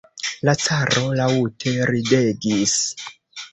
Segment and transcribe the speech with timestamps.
[0.47, 2.75] La caro laŭte ridegis.